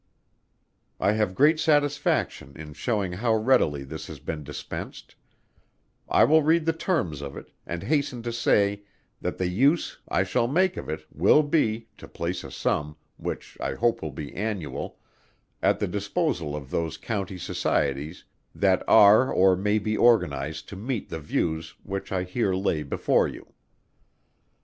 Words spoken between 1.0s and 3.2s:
have great satisfaction in showing